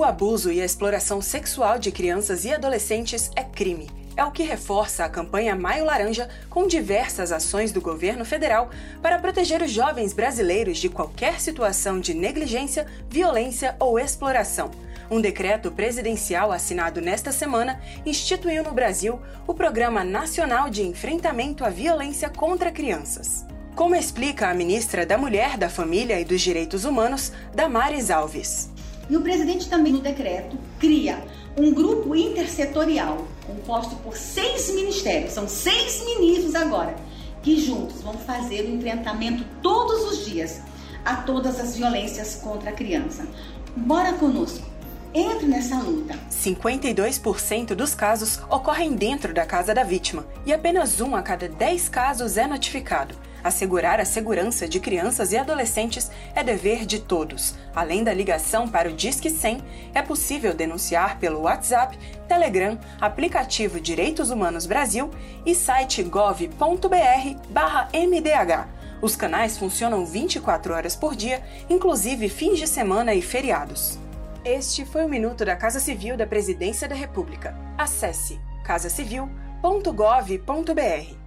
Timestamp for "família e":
25.68-26.24